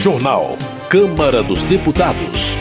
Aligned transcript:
Jornal. 0.00 0.56
Câmara 0.88 1.42
dos 1.42 1.62
Deputados. 1.62 2.56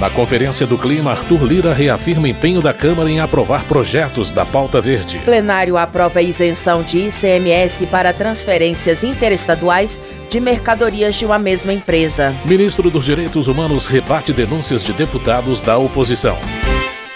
Na 0.00 0.08
Conferência 0.08 0.66
do 0.66 0.78
Clima, 0.78 1.10
Arthur 1.10 1.44
Lira 1.44 1.74
reafirma 1.74 2.26
empenho 2.26 2.62
da 2.62 2.72
Câmara 2.72 3.10
em 3.10 3.20
aprovar 3.20 3.64
projetos 3.64 4.32
da 4.32 4.46
pauta 4.46 4.80
verde. 4.80 5.18
Plenário 5.18 5.76
aprova 5.76 6.20
a 6.20 6.22
isenção 6.22 6.82
de 6.82 7.08
ICMS 7.08 7.88
para 7.88 8.14
transferências 8.14 9.04
interestaduais 9.04 10.00
de 10.30 10.40
mercadorias 10.40 11.14
de 11.14 11.26
uma 11.26 11.38
mesma 11.38 11.74
empresa. 11.74 12.34
Ministro 12.46 12.90
dos 12.90 13.04
Direitos 13.04 13.48
Humanos 13.48 13.86
rebate 13.86 14.32
denúncias 14.32 14.82
de 14.82 14.94
deputados 14.94 15.60
da 15.60 15.76
oposição. 15.76 16.38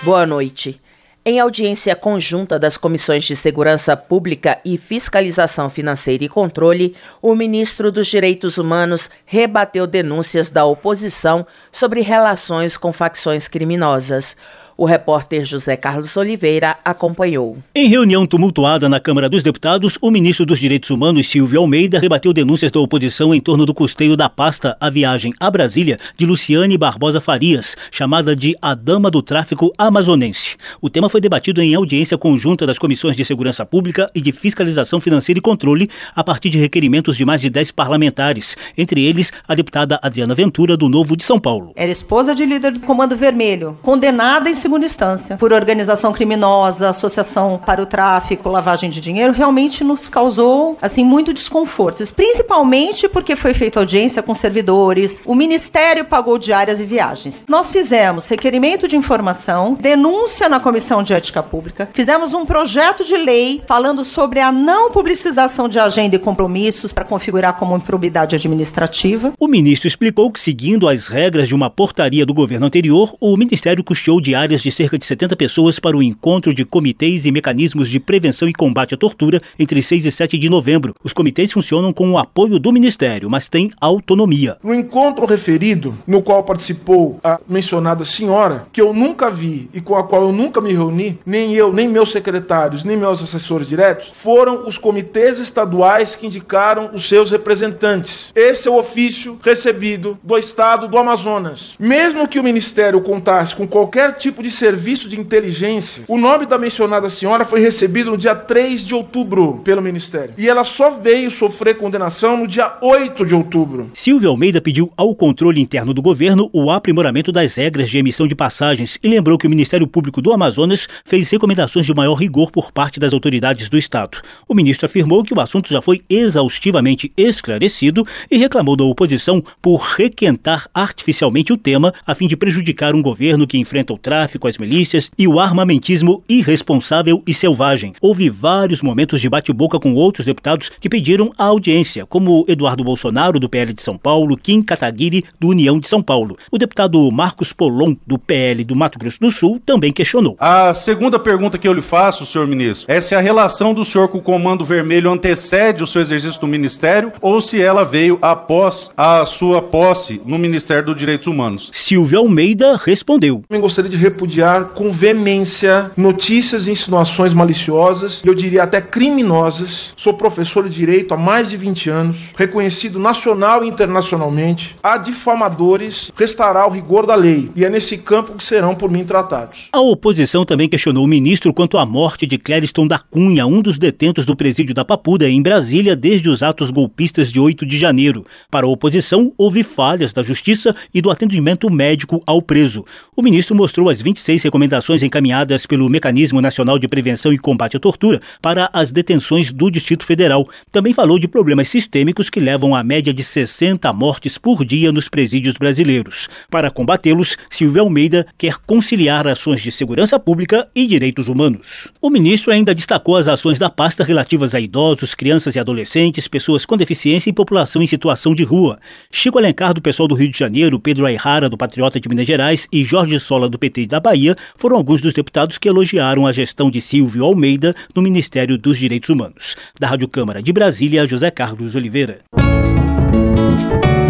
Boa 0.03 0.27
noite. 0.27 0.79
Em 1.25 1.39
audiência 1.39 1.95
conjunta 1.95 2.59
das 2.59 2.77
Comissões 2.77 3.23
de 3.23 3.37
Segurança 3.37 3.97
Pública 3.97 4.59
e 4.65 4.77
Fiscalização 4.77 5.71
Financeira 5.71 6.25
e 6.25 6.29
Controle, 6.29 6.97
o 7.23 7.33
ministro 7.37 7.93
dos 7.93 8.09
Direitos 8.09 8.59
Humanos 8.59 9.09
rebateu 9.25 9.87
denúncias 9.87 10.51
da 10.51 10.65
oposição 10.65 11.47
sobre 11.71 12.01
relações 12.01 12.77
com 12.77 12.93
facções 12.93 13.47
criminosas. 13.47 14.37
O 14.83 14.85
repórter 14.85 15.45
José 15.45 15.77
Carlos 15.77 16.17
Oliveira 16.17 16.77
acompanhou. 16.85 17.57
Em 17.73 17.87
reunião 17.87 18.27
tumultuada 18.27 18.89
na 18.89 18.99
Câmara 18.99 19.29
dos 19.29 19.41
Deputados, 19.41 19.97
o 20.03 20.11
ministro 20.11 20.45
dos 20.45 20.59
Direitos 20.59 20.91
Humanos, 20.91 21.31
Silvio 21.31 21.61
Almeida, 21.61 22.01
rebateu 22.01 22.33
denúncias 22.33 22.73
da 22.73 22.81
oposição 22.81 23.33
em 23.33 23.41
torno 23.41 23.65
do 23.65 23.73
custeio 23.73 24.17
da 24.17 24.29
pasta 24.29 24.77
A 24.81 24.91
Viagem 24.91 25.33
a 25.39 25.49
Brasília 25.49 26.01
de 26.17 26.27
Luciane 26.27 26.77
Barbosa 26.77 27.21
Farias, 27.21 27.77
chamada 27.93 28.35
de 28.35 28.57
a 28.61 28.75
Dama 28.75 29.09
do 29.09 29.23
Tráfico 29.23 29.73
Amazonense. 29.79 30.57
O 30.81 30.91
tema 30.91 31.09
foi 31.09 31.21
debatido 31.21 31.63
em 31.63 31.77
audiência 31.77 32.19
conjunta 32.19 32.67
das 32.67 32.77
Comissões 32.77 33.15
de 33.15 33.25
Segurança 33.25 33.65
Pública 33.65 34.11
e 34.13 34.21
de 34.21 34.33
Fiscalização 34.33 35.01
Financeira 35.01 35.39
e 35.39 35.41
Controle, 35.41 35.89
a 36.13 36.25
partir 36.25 36.51
de 36.51 36.59
requerimentos 36.59 37.17
de 37.17 37.25
mais 37.25 37.41
de 37.41 37.49
10 37.49 37.71
parlamentares, 37.71 38.57
entre 38.77 39.05
eles 39.05 39.33
a 39.47 39.55
deputada 39.55 40.01
Adriana 40.03 40.35
Ventura, 40.35 40.77
do 40.77 40.89
Novo 40.89 41.17
de 41.17 41.23
São 41.23 41.39
Paulo. 41.39 41.71
Era 41.77 41.93
esposa 41.93 42.35
de 42.35 42.45
líder 42.45 42.73
do 42.73 42.81
Comando 42.81 43.15
Vermelho, 43.15 43.79
condenada 43.81 44.51
em 44.51 44.55
segunda 44.73 44.87
instância 44.87 45.37
por 45.37 45.53
organização 45.53 46.15
criminosa, 46.15 46.89
associação 46.89 47.61
para 47.65 47.83
o 47.83 47.85
tráfico, 47.85 48.49
lavagem 48.49 48.89
de 48.89 49.03
dinheiro, 49.03 49.31
realmente 49.31 49.85
nos 49.85 50.09
causou 50.09 50.79
assim 50.81 51.05
muito 51.05 51.35
desconforto, 51.35 52.03
principalmente 52.15 53.07
porque 53.07 53.37
foi 53.37 53.53
feita 53.53 53.81
audiência 53.81 54.23
com 54.23 54.33
servidores, 54.33 55.25
o 55.27 55.35
ministério 55.35 56.07
pagou 56.07 56.39
diárias 56.39 56.81
e 56.81 56.87
viagens. 56.87 57.45
Nós 57.47 57.71
fizemos 57.71 58.27
requerimento 58.29 58.89
de 58.89 58.97
informação, 58.97 59.75
denúncia 59.79 60.49
na 60.49 60.59
Comissão 60.59 61.03
de 61.03 61.13
Ética 61.13 61.43
Pública, 61.43 61.91
fizemos 61.93 62.33
um 62.33 62.47
projeto 62.47 63.05
de 63.05 63.17
lei 63.19 63.63
falando 63.67 64.03
sobre 64.05 64.41
a 64.41 64.51
não 64.51 64.91
publicização 64.91 65.69
de 65.69 65.79
agenda 65.79 66.17
e 66.17 66.19
compromissos 66.19 66.93
para 66.93 67.05
configurar 67.05 67.59
como 67.59 67.77
improbidade 67.77 68.37
administrativa. 68.37 69.35
O 69.39 69.49
ministro 69.49 69.87
explicou 69.87 70.31
que 70.31 70.41
seguindo 70.41 70.89
as 70.89 71.09
regras 71.09 71.47
de 71.47 71.55
uma 71.55 71.69
portaria 71.69 72.25
do 72.25 72.33
governo 72.33 72.65
anterior, 72.65 73.15
o 73.21 73.37
ministério 73.37 73.85
custeou 73.85 74.19
diárias 74.19 74.52
de 74.61 74.73
cerca 74.73 74.99
de 74.99 75.07
70 75.07 75.37
pessoas 75.37 75.79
para 75.79 75.97
o 75.97 76.03
encontro 76.03 76.53
de 76.53 76.65
comitês 76.65 77.25
e 77.25 77.33
mecanismos 77.33 77.89
de 77.89 78.01
prevenção 78.01 78.49
e 78.49 78.53
combate 78.53 78.95
à 78.95 78.99
tortura 78.99 79.41
entre 79.59 79.81
6 79.81 80.05
e 80.05 80.11
7 80.11 80.37
de 80.37 80.51
novembro. 80.51 80.95
Os 81.03 81.13
comitês 81.13 81.53
funcionam 81.53 81.93
com 81.93 82.11
o 82.11 82.19
apoio 82.19 82.59
do 82.59 82.73
Ministério, 82.73 83.31
mas 83.31 83.49
têm 83.49 83.71
autonomia. 83.81 84.59
No 84.63 84.75
encontro 84.75 85.25
referido, 85.25 85.97
no 86.07 86.21
qual 86.23 86.43
participou 86.43 87.21
a 87.23 87.41
mencionada 87.49 88.05
senhora, 88.05 88.67
que 88.73 88.81
eu 88.81 88.93
nunca 88.93 89.31
vi 89.31 89.71
e 89.73 89.81
com 89.81 89.95
a 89.95 90.03
qual 90.03 90.23
eu 90.23 90.33
nunca 90.33 90.61
me 90.61 90.73
reuni, 90.73 91.19
nem 91.25 91.55
eu, 91.55 91.73
nem 91.73 91.89
meus 91.89 92.11
secretários, 92.11 92.85
nem 92.85 92.97
meus 92.97 93.23
assessores 93.23 93.69
diretos, 93.69 94.11
foram 94.13 94.67
os 94.67 94.77
comitês 94.77 95.39
estaduais 95.39 96.17
que 96.17 96.27
indicaram 96.27 96.91
os 96.93 97.09
seus 97.09 97.31
representantes. 97.31 98.33
Esse 98.35 98.67
é 98.67 98.71
o 98.71 98.79
ofício 98.79 99.39
recebido 99.43 100.19
do 100.23 100.37
Estado 100.37 100.89
do 100.89 100.99
Amazonas. 100.99 101.75
Mesmo 101.79 102.27
que 102.27 102.41
o 102.41 102.43
Ministério 102.43 103.01
contasse 103.01 103.55
com 103.55 103.67
qualquer 103.67 104.13
tipo 104.13 104.42
de 104.43 104.51
serviço 104.51 105.09
de 105.09 105.19
inteligência. 105.19 106.05
O 106.09 106.19
nome 106.19 106.45
da 106.45 106.59
mencionada 106.59 107.09
senhora 107.09 107.45
foi 107.45 107.61
recebido 107.61 108.11
no 108.11 108.19
dia 108.19 108.35
3 108.35 108.85
de 108.85 108.95
outubro 108.95 109.61
pelo 109.65 109.81
Ministério. 109.81 110.35
E 110.37 110.49
ela 110.49 110.65
só 110.65 110.91
veio 110.91 111.31
sofrer 111.31 111.77
condenação 111.77 112.37
no 112.37 112.47
dia 112.47 112.77
8 112.83 113.25
de 113.25 113.35
outubro. 113.35 113.91
Silvio 113.95 114.31
Almeida 114.31 114.61
pediu 114.61 114.93
ao 114.97 115.15
controle 115.15 115.61
interno 115.61 115.95
do 115.95 116.03
governo 116.03 116.51
o 116.53 116.71
aprimoramento 116.71 117.31
das 117.31 117.55
regras 117.55 117.89
de 117.89 117.99
emissão 117.99 118.27
de 118.27 118.35
passagens 118.35 118.99
e 119.03 119.09
lembrou 119.09 119.39
que 119.39 119.47
o 119.47 119.51
Ministério 119.51 119.87
Público 119.87 120.21
do 120.21 120.33
Amazonas 120.33 120.89
fez 121.05 121.31
recomendações 121.31 121.87
de 121.87 121.95
maior 121.95 122.15
rigor 122.15 122.51
por 122.51 122.73
parte 122.73 122.99
das 122.99 123.13
autoridades 123.13 123.69
do 123.69 123.79
Estado. 123.79 124.19
O 124.49 124.55
ministro 124.55 124.87
afirmou 124.87 125.23
que 125.23 125.33
o 125.33 125.41
assunto 125.41 125.69
já 125.69 125.81
foi 125.81 126.03
exaustivamente 126.11 127.13
esclarecido 127.17 128.05
e 128.31 128.37
reclamou 128.37 128.77
da 128.77 128.85
oposição 128.85 129.43
por 129.61 129.79
requentar 129.97 130.69
artificialmente 130.75 131.53
o 131.53 131.57
tema 131.57 131.93
a 132.07 132.15
fim 132.15 132.27
de 132.27 132.37
prejudicar 132.37 132.95
um 132.95 133.03
governo 133.03 133.47
que 133.47 133.59
enfrenta 133.59 133.93
o 133.93 133.99
tráfico 133.99 134.32
tráfico 134.33 134.49
às 134.49 134.59
milícias 134.59 135.11
e 135.19 135.29
o 135.29 135.39
armamentismo 135.39 136.23
irresponsável 136.29 137.23
e 137.27 137.35
selvagem. 137.35 137.95
Houve 138.01 138.31
vários 138.31 138.81
momentos 138.81 139.21
de 139.21 139.29
bate-boca 139.29 139.79
com 139.79 139.95
outros 139.95 140.25
deputados 140.25 140.71
que 140.81 140.89
pediram 140.89 141.33
a 141.37 141.45
audiência, 141.45 142.07
como 142.07 142.45
Eduardo 142.49 142.85
Bolsonaro, 142.85 143.39
do 143.39 143.49
PL 143.49 143.73
de 143.73 143.83
São 143.83 143.99
Paulo, 143.99 144.37
Kim 144.37 144.63
Kataguiri, 144.63 145.25
do 145.39 145.49
União 145.49 145.79
de 145.79 145.89
São 145.89 146.03
Paulo. 146.03 146.37
O 146.51 146.59
deputado 146.59 147.11
Marcos 147.11 147.53
Polon, 147.53 147.95
do 148.07 148.19
PL 148.19 148.65
do 148.65 148.77
Mato 148.77 148.99
Grosso 148.99 149.21
do 149.21 149.31
Sul, 149.31 149.61
também 149.65 149.93
questionou. 149.93 150.37
A 150.39 150.73
segunda 150.73 151.19
pergunta 151.19 151.59
que 151.59 151.69
eu 151.69 151.73
lhe 151.73 151.83
faço, 151.83 152.25
senhor 152.25 152.47
ministro, 152.47 152.87
é 152.89 153.01
se 153.01 153.15
a 153.15 153.21
relação 153.21 153.75
do 153.75 153.85
senhor 153.85 154.09
com 154.09 154.19
o 154.19 154.23
Comando 154.23 154.65
Vermelho 154.65 155.11
antecede 155.11 155.83
o 155.83 155.87
seu 155.87 156.01
exercício 156.01 156.41
no 156.41 156.49
Ministério 156.49 157.13
ou 157.21 157.41
se 157.41 157.61
ela 157.61 157.85
veio 157.85 158.19
após 158.23 158.91
a 158.97 159.25
sua 159.27 159.61
posse 159.61 160.21
no 160.25 160.39
Ministério 160.39 160.87
dos 160.87 160.97
Direitos 160.97 161.27
Humanos. 161.27 161.71
Silvio 161.73 162.21
Almeida 162.21 162.77
respondeu. 162.77 163.43
Eu 163.51 163.61
gostaria 163.61 163.91
de 163.91 163.97
repudiar 164.23 164.67
com 164.67 164.89
veemência 164.89 165.91
notícias 165.97 166.69
e 166.69 166.71
insinuações 166.71 167.35
maliciosas, 167.35 168.23
eu 168.25 168.35
diria 168.35 168.63
até 168.63 168.81
criminosas. 168.81 169.93
Sou 169.97 170.15
professor 170.15 170.69
de 170.69 170.75
direito 170.75 171.13
há 171.13 171.17
mais 171.17 171.51
de 171.51 171.57
20 171.57 171.91
anos, 171.91 172.33
reconhecido 172.37 173.01
nacional 173.01 173.65
e 173.65 173.69
internacionalmente. 173.69 174.77
Há 174.81 174.97
difamadores, 174.97 176.13
restará 176.15 176.67
o 176.67 176.71
rigor 176.71 177.05
da 177.05 177.17
lei, 177.17 177.51
e 177.57 177.65
é 177.65 177.71
nesse 177.71 177.99
campo 177.99 178.35
que 178.35 178.45
serão 178.45 178.77
por 178.77 178.91
mim 178.91 179.05
tratados. 179.05 179.69
A 179.73 179.81
oposição 179.81 180.45
também 180.45 180.69
questionou 180.69 181.05
o 181.05 181.09
ministro 181.09 181.53
quanto 181.53 181.77
à 181.77 181.85
morte 181.85 182.25
de 182.25 182.39
Clériston 182.39 182.87
da 182.87 183.01
Cunha, 183.01 183.47
um 183.47 183.61
dos 183.61 183.77
detentos 183.77 184.25
do 184.25 184.37
presídio 184.37 184.75
da 184.75 184.85
Papuda, 184.85 185.29
em 185.29 185.43
Brasília, 185.43 185.97
desde 185.97 186.29
os 186.29 186.45
atos 186.45 186.71
golpistas 186.71 187.33
de 187.33 187.41
8 187.41 187.67
de 187.67 187.77
janeiro. 187.77 188.25
Para 188.49 188.67
a 188.67 188.71
oposição, 188.71 189.33
houve 189.37 189.65
falhas 189.65 190.13
da 190.13 190.23
justiça 190.23 190.77
e 190.95 191.03
do 191.03 191.11
atendimento 191.11 191.69
médico 191.69 192.23
ao 192.25 192.41
preso. 192.41 192.85
O 193.17 193.23
ministro 193.23 193.57
mostrou 193.57 193.89
as 193.89 194.01
26 194.13 194.43
recomendações 194.43 195.03
encaminhadas 195.03 195.65
pelo 195.65 195.89
Mecanismo 195.89 196.41
Nacional 196.41 196.79
de 196.79 196.87
Prevenção 196.87 197.33
e 197.33 197.39
Combate 197.39 197.79
à 197.79 197.81
Tortura 197.81 198.21
para 198.43 198.69
as 198.73 198.93
detenções 198.93 199.51
do 199.51 199.71
Distrito 199.71 200.05
Federal. 200.05 200.47
Também 200.71 200.93
falou 200.93 201.19
de 201.19 201.27
problemas 201.27 201.69
sistêmicos 201.69 202.29
que 202.29 202.39
levam 202.39 202.75
a 202.75 202.85
média 202.85 203.13
de 203.13 203.25
60 203.25 203.91
mortes 203.95 204.37
por 204.37 204.65
dia 204.65 204.93
nos 204.93 205.09
presídios 205.09 205.55
brasileiros. 205.55 206.29
Para 206.51 206.71
combatê-los, 206.71 207.39
Silvio 207.51 207.83
Almeida 207.83 208.27
quer 208.37 208.57
conciliar 208.67 209.27
ações 209.27 209.63
de 209.63 209.73
segurança 209.73 210.19
pública 210.19 210.69
e 210.75 210.87
direitos 210.87 211.29
humanos. 211.29 211.89
O 212.01 212.11
ministro 212.11 212.53
ainda 212.53 212.75
destacou 212.75 213.17
as 213.17 213.29
ações 213.29 213.59
da 213.59 213.71
pasta 213.71 214.05
relativas 214.05 214.55
a 214.55 214.61
idosos, 214.61 215.15
crianças 215.15 215.57
e 215.57 215.59
adolescentes, 215.59 216.29
pessoas 216.29 216.67
com 216.67 216.77
deficiência 216.77 217.31
e 217.31 217.33
população 217.33 217.81
em 217.81 217.87
situação 217.87 218.35
de 218.35 218.45
rua. 218.45 218.79
Chico 219.11 219.39
Alencar, 219.39 219.73
do 219.73 219.81
pessoal 219.81 220.07
do 220.07 220.15
Rio 220.15 220.31
de 220.31 220.39
Janeiro, 220.39 220.79
Pedro 220.79 221.07
Ayrara, 221.07 221.49
do 221.49 221.57
Patriota 221.57 221.99
de 221.99 222.09
Minas 222.09 222.27
Gerais 222.27 222.69
e 222.71 222.85
Jorge 222.85 223.19
Sola, 223.19 223.49
do 223.49 223.59
PT 223.59 223.87
da 223.87 224.02
Bahia 224.03 224.37
foram 224.57 224.77
alguns 224.77 225.01
dos 225.01 225.15
deputados 225.15 225.57
que 225.57 225.69
elogiaram 225.69 226.27
a 226.27 226.33
gestão 226.33 226.71
de 226.71 226.81
Silvio 226.81 227.25
Almeida 227.25 227.75
no 227.95 228.03
Ministério 228.03 228.59
dos 228.59 228.77
Direitos 228.77 229.09
Humanos. 229.09 229.57
Da 229.79 229.87
Rádio 229.87 230.09
Câmara 230.09 230.43
de 230.43 230.53
Brasília, 230.53 231.07
José 231.07 231.31
Carlos 231.31 231.75
Oliveira. 231.75 232.21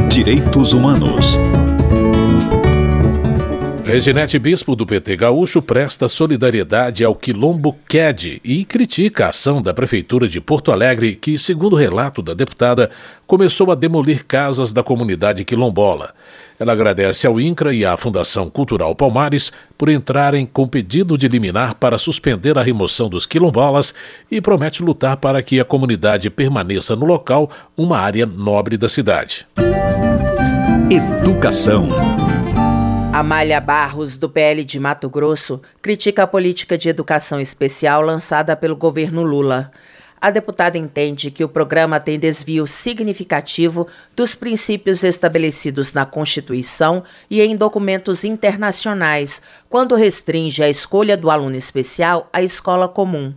Direitos 0.09 0.73
Humanos. 0.73 1.39
Reginete 3.93 4.39
Bispo 4.39 4.75
do 4.75 4.87
PT 4.87 5.17
Gaúcho 5.17 5.61
presta 5.61 6.09
solidariedade 6.09 7.05
ao 7.05 7.15
Quilombo 7.15 7.77
QED 7.87 8.41
e 8.43 8.65
critica 8.65 9.27
a 9.27 9.29
ação 9.29 9.61
da 9.61 9.75
Prefeitura 9.75 10.27
de 10.27 10.41
Porto 10.41 10.73
Alegre, 10.73 11.15
que, 11.15 11.37
segundo 11.39 11.77
relato 11.77 12.23
da 12.23 12.33
deputada, 12.33 12.89
começou 13.27 13.71
a 13.71 13.75
demolir 13.75 14.25
casas 14.25 14.73
da 14.73 14.83
comunidade 14.83 15.45
quilombola. 15.45 16.15
Ela 16.59 16.73
agradece 16.73 17.27
ao 17.27 17.39
INCRA 17.39 17.75
e 17.75 17.85
à 17.85 17.95
Fundação 17.99 18.49
Cultural 18.49 18.95
Palmares 18.95 19.53
por 19.77 19.91
entrarem 19.91 20.47
com 20.47 20.67
pedido 20.67 21.19
de 21.19 21.29
liminar 21.29 21.75
para 21.75 21.99
suspender 21.99 22.57
a 22.57 22.63
remoção 22.63 23.11
dos 23.11 23.27
quilombolas 23.27 23.95
e 24.31 24.41
promete 24.41 24.83
lutar 24.83 25.19
para 25.19 25.43
que 25.43 25.61
a 25.61 25.67
comunidade 25.67 26.31
permaneça 26.31 26.97
no 26.97 27.05
local, 27.05 27.51
uma 27.77 27.99
área 27.99 28.25
nobre 28.25 28.79
da 28.79 28.89
cidade. 28.89 29.47
Educação. 30.91 32.22
Amália 33.23 33.61
Barros, 33.61 34.19
do 34.19 34.29
PL 34.29 34.65
de 34.65 34.81
Mato 34.81 35.09
Grosso, 35.09 35.63
critica 35.81 36.25
a 36.25 36.27
política 36.27 36.77
de 36.77 36.89
educação 36.89 37.41
especial 37.41 38.03
lançada 38.03 38.57
pelo 38.57 38.75
governo 38.75 39.23
Lula. 39.23 39.71
a 40.21 40.29
deputada 40.29 40.77
entende 40.77 41.31
que 41.31 41.45
o 41.45 41.49
programa 41.49 42.01
tem 42.01 42.19
desvio 42.19 42.67
significativo 42.67 43.87
dos 44.17 44.35
princípios 44.35 45.05
estabelecidos 45.05 45.93
na 45.93 46.05
Constituição 46.05 47.05
e 47.31 47.41
em 47.41 47.55
documentos 47.55 48.25
internacionais, 48.25 49.41
quando 49.69 49.95
restringe 49.95 50.61
a 50.61 50.69
escolha 50.69 51.17
do 51.17 51.31
aluno 51.31 51.55
especial 51.55 52.29
à 52.33 52.43
escola 52.43 52.89
comum. 52.89 53.33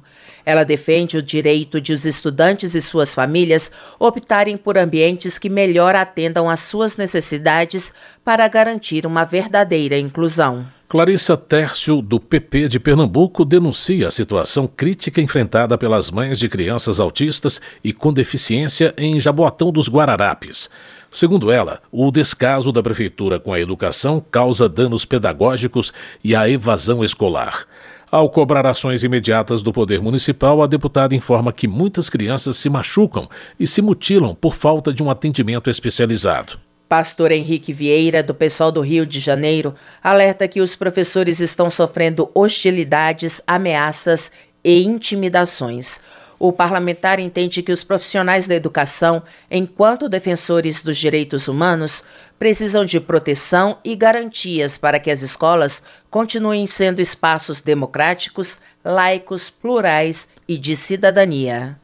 Ela 0.46 0.64
defende 0.64 1.18
o 1.18 1.24
direito 1.24 1.82
de 1.82 1.92
os 1.92 2.06
estudantes 2.06 2.76
e 2.76 2.82
suas 2.82 3.14
famílias 3.14 3.72
optarem 4.00 4.56
por 4.56 4.78
ambientes 4.78 5.40
que 5.40 5.50
melhor 5.50 5.96
atendam 5.96 6.50
às 6.50 6.60
suas 6.60 6.98
necessidades 6.98 7.94
para 8.24 8.48
garantir 8.48 9.06
uma 9.06 9.24
verdadeira 9.24 9.98
inclusão. 9.98 10.68
Clarissa 10.88 11.36
Tércio, 11.36 12.00
do 12.00 12.20
PP 12.20 12.68
de 12.68 12.80
Pernambuco, 12.80 13.44
denuncia 13.44 14.08
a 14.08 14.12
situação 14.12 14.68
crítica 14.68 15.20
enfrentada 15.20 15.78
pelas 15.78 16.12
mães 16.12 16.38
de 16.38 16.48
crianças 16.48 17.00
autistas 17.00 17.60
e 17.84 17.92
com 17.92 18.14
deficiência 18.14 18.94
em 18.96 19.20
Jaboatão 19.20 19.72
dos 19.72 19.90
Guararapes. 19.90 20.70
Segundo 21.12 21.52
ela, 21.52 21.82
o 21.92 22.12
descaso 22.12 22.72
da 22.72 22.84
prefeitura 22.84 23.40
com 23.40 23.52
a 23.52 23.60
educação 23.60 24.24
causa 24.30 24.70
danos 24.70 25.06
pedagógicos 25.06 25.92
e 26.24 26.36
a 26.36 26.48
evasão 26.48 27.04
escolar. 27.04 27.66
Ao 28.12 28.30
cobrar 28.30 28.66
ações 28.66 29.04
imediatas 29.04 29.64
do 29.64 29.74
Poder 29.74 30.02
Municipal, 30.02 30.62
a 30.62 30.68
deputada 30.68 31.16
informa 31.16 31.52
que 31.52 31.68
muitas 31.68 32.10
crianças 32.10 32.56
se 32.58 32.70
machucam 32.70 33.28
e 33.60 33.66
se 33.66 33.82
mutilam 33.82 34.36
por 34.36 34.56
falta 34.56 34.94
de 34.94 35.02
um 35.02 35.10
atendimento 35.10 35.70
especializado. 35.70 36.60
Pastor 36.88 37.32
Henrique 37.32 37.74
Vieira, 37.74 38.22
do 38.22 38.34
pessoal 38.34 38.72
do 38.72 38.80
Rio 38.80 39.08
de 39.08 39.20
Janeiro, 39.20 39.74
alerta 40.04 40.48
que 40.48 40.62
os 40.62 40.76
professores 40.76 41.40
estão 41.40 41.70
sofrendo 41.70 42.30
hostilidades, 42.34 43.42
ameaças 43.48 44.32
e 44.64 44.84
intimidações. 44.84 46.00
O 46.38 46.52
parlamentar 46.52 47.20
entende 47.20 47.64
que 47.64 47.72
os 47.72 47.84
profissionais 47.84 48.48
da 48.48 48.56
educação, 48.56 49.24
enquanto 49.50 50.10
defensores 50.10 50.84
dos 50.84 50.98
direitos 50.98 51.48
humanos, 51.48 52.04
precisam 52.38 52.86
de 52.86 53.00
proteção 53.00 53.78
e 53.84 53.96
garantias 53.96 54.78
para 54.78 55.00
que 55.00 55.12
as 55.12 55.22
escolas 55.22 55.84
continuem 56.10 56.68
sendo 56.68 57.02
espaços 57.02 57.62
democráticos, 57.62 58.60
laicos, 58.84 59.50
plurais 59.50 60.30
e 60.48 60.58
de 60.58 60.76
cidadania. 60.76 61.78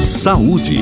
Saúde. 0.00 0.78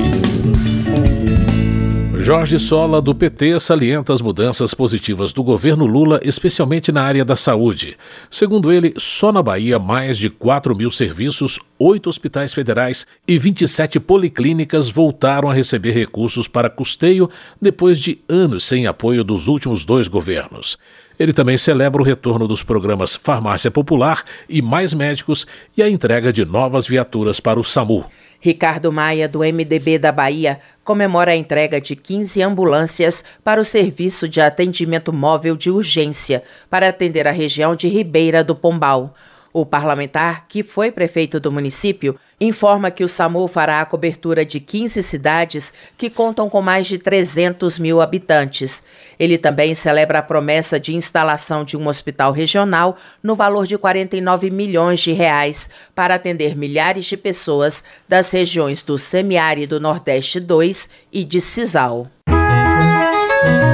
Jorge 2.21 2.59
Sola, 2.59 3.01
do 3.01 3.15
PT, 3.15 3.57
salienta 3.61 4.13
as 4.13 4.21
mudanças 4.21 4.73
positivas 4.73 5.31
do 5.31 5.41
governo 5.41 5.85
Lula, 5.85 6.19
especialmente 6.21 6.91
na 6.91 7.01
área 7.01 7.23
da 7.23 7.33
saúde. 7.33 7.97
Segundo 8.29 8.73
ele, 8.73 8.93
só 8.97 9.31
na 9.31 9.41
Bahia, 9.41 9.79
mais 9.79 10.17
de 10.17 10.29
4 10.29 10.75
mil 10.75 10.91
serviços, 10.91 11.57
oito 11.79 12.09
hospitais 12.09 12.53
federais 12.53 13.07
e 13.25 13.37
27 13.37 14.01
policlínicas 14.01 14.89
voltaram 14.89 15.49
a 15.49 15.53
receber 15.53 15.91
recursos 15.91 16.45
para 16.45 16.69
custeio 16.69 17.29
depois 17.59 17.97
de 17.97 18.19
anos 18.27 18.65
sem 18.65 18.85
apoio 18.85 19.23
dos 19.23 19.47
últimos 19.47 19.85
dois 19.85 20.09
governos. 20.09 20.77
Ele 21.17 21.31
também 21.31 21.57
celebra 21.57 22.01
o 22.01 22.05
retorno 22.05 22.49
dos 22.49 22.63
programas 22.63 23.15
Farmácia 23.15 23.71
Popular 23.71 24.25
e 24.47 24.61
Mais 24.61 24.93
Médicos 24.93 25.47
e 25.75 25.81
a 25.81 25.89
entrega 25.89 26.33
de 26.33 26.43
novas 26.43 26.85
viaturas 26.85 27.39
para 27.39 27.59
o 27.59 27.63
SAMU. 27.63 28.05
Ricardo 28.39 28.91
Maia, 28.91 29.27
do 29.27 29.39
MDB 29.39 29.97
da 29.97 30.11
Bahia, 30.11 30.59
comemora 30.83 31.31
a 31.31 31.35
entrega 31.35 31.81
de 31.81 31.95
15 31.95 32.41
ambulâncias 32.41 33.23
para 33.43 33.59
o 33.59 33.65
Serviço 33.65 34.27
de 34.29 34.39
Atendimento 34.39 35.11
Móvel 35.11 35.55
de 35.55 35.69
Urgência 35.69 36.43
para 36.69 36.87
atender 36.87 37.27
a 37.27 37.31
região 37.31 37.75
de 37.75 37.87
Ribeira 37.87 38.43
do 38.43 38.55
Pombal. 38.55 39.13
O 39.51 39.65
parlamentar, 39.65 40.45
que 40.47 40.61
foi 40.61 40.91
prefeito 40.91 41.39
do 41.39 41.51
município, 41.51 42.19
informa 42.39 42.91
que 42.91 43.03
o 43.03 43.07
SAMU 43.07 43.47
fará 43.47 43.81
a 43.81 43.85
cobertura 43.85 44.45
de 44.45 44.59
15 44.59 45.01
cidades 45.01 45.73
que 45.97 46.09
contam 46.09 46.49
com 46.49 46.61
mais 46.61 46.87
de 46.87 46.97
300 46.97 47.79
mil 47.79 47.99
habitantes. 47.99 48.83
Ele 49.19 49.37
também 49.37 49.73
celebra 49.73 50.19
a 50.19 50.23
promessa 50.23 50.79
de 50.79 50.95
instalação 50.95 51.63
de 51.63 51.75
um 51.75 51.87
hospital 51.87 52.31
regional 52.31 52.95
no 53.21 53.35
valor 53.35 53.65
de 53.65 53.77
49 53.77 54.49
milhões 54.49 54.99
de 54.99 55.11
reais 55.11 55.69
para 55.95 56.15
atender 56.15 56.55
milhares 56.55 57.05
de 57.05 57.17
pessoas 57.17 57.83
das 58.07 58.31
regiões 58.31 58.83
do 58.83 58.97
Semiárido 58.97 59.79
Nordeste 59.79 60.39
2 60.39 60.89
e 61.11 61.23
de 61.23 61.41
Cisal. 61.41 62.07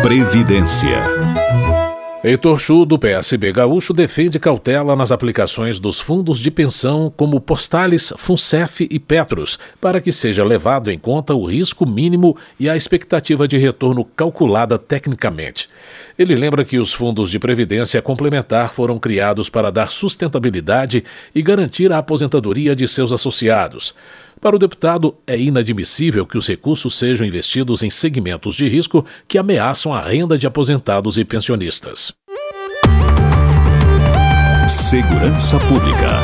Previdência. 0.02 1.04
Heitor 2.28 2.60
Chu, 2.60 2.86
do 2.86 2.98
PSB 2.98 3.52
Gaúcho, 3.52 3.94
defende 3.94 4.40
cautela 4.40 4.96
nas 4.96 5.12
aplicações 5.12 5.80
dos 5.80 6.00
fundos 6.00 6.40
de 6.40 6.50
pensão 6.50 7.14
como 7.16 7.40
Postales, 7.40 8.12
Funcef 8.18 8.88
e 8.90 8.98
Petros, 8.98 9.60
para 9.80 10.02
que 10.02 10.12
seja 10.12 10.44
levado 10.44 10.90
em 10.90 10.98
conta 10.98 11.36
o 11.36 11.46
risco 11.46 11.86
mínimo 11.86 12.36
e 12.60 12.68
a 12.68 12.76
expectativa 12.76 13.48
de 13.48 13.60
retorno 13.60 14.04
calculada 14.04 14.80
tecnicamente. 14.80 15.70
Ele 16.18 16.34
lembra 16.34 16.66
que 16.66 16.80
os 16.80 16.92
fundos 16.92 17.30
de 17.30 17.38
previdência 17.38 18.02
complementar 18.02 18.74
foram 18.74 18.98
criados 18.98 19.48
para 19.48 19.72
dar 19.72 19.92
sustentabilidade 19.92 21.04
e 21.36 21.44
garantir 21.44 21.92
a 21.92 22.00
aposentadoria 22.00 22.76
de 22.76 22.88
seus 22.88 23.12
associados. 23.12 23.94
Para 24.46 24.58
o 24.58 24.60
deputado, 24.60 25.18
é 25.26 25.36
inadmissível 25.36 26.24
que 26.24 26.38
os 26.38 26.48
recursos 26.48 26.94
sejam 27.00 27.26
investidos 27.26 27.82
em 27.82 27.90
segmentos 27.90 28.54
de 28.54 28.68
risco 28.68 29.04
que 29.28 29.40
ameaçam 29.40 29.92
a 29.92 30.00
renda 30.00 30.38
de 30.38 30.46
aposentados 30.46 31.18
e 31.18 31.26
pensionistas. 31.26 32.14
Segurança 34.70 35.58
Pública. 35.62 36.20